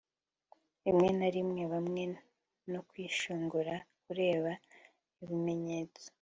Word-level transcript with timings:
rimwe 0.85 1.09
na 1.19 1.27
rimwe 1.35 1.61
hamwe 1.73 2.03
no 2.71 2.79
kwishongora, 2.87 3.73
kureba, 4.03 4.51
ibimenyetso 5.23 6.07